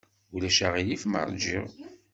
Ulac 0.35 0.59
aɣilif 0.67 1.03
ma 1.11 1.21
ṛjiɣ. 1.31 1.65